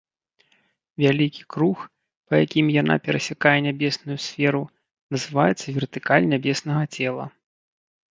Вялікі 1.01 1.41
круг, 1.55 1.77
па 2.29 2.33
якім 2.45 2.65
яна 2.81 2.95
перасякае 3.07 3.53
нябесную 3.67 4.17
сферу, 4.29 4.61
называецца 5.17 5.67
вертыкаль 5.77 6.29
нябеснага 6.33 6.83
цела. 6.95 7.25